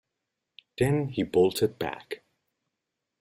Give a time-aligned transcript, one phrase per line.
[0.79, 2.23] Then he bolted back.